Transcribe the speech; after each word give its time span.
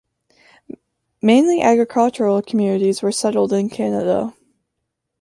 Mainly 1.21 1.61
agricultural 1.61 2.41
communities 2.41 3.03
were 3.03 3.11
settled 3.11 3.53
in 3.53 3.69
Canada. 3.69 4.33